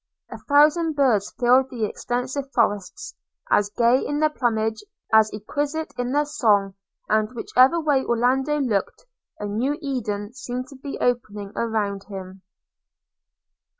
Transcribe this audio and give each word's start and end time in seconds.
A 0.31 0.39
thousand 0.49 0.95
birds 0.95 1.31
filled 1.39 1.69
the 1.69 1.85
extensive 1.85 2.51
forests, 2.55 3.13
as 3.51 3.69
gay 3.69 3.99
in 4.03 4.19
their 4.19 4.31
plumage, 4.31 4.83
as 5.13 5.29
exquisite 5.31 5.93
in 5.95 6.11
their 6.11 6.25
song; 6.25 6.73
and, 7.07 7.29
whichever 7.35 7.79
way 7.79 8.03
Orlando 8.03 8.59
looked, 8.59 9.05
a 9.37 9.45
new 9.45 9.77
Eden 9.79 10.33
seemed 10.33 10.65
to 10.69 10.75
be 10.75 10.97
opening 10.99 11.51
around 11.55 12.05
him. 12.05 12.41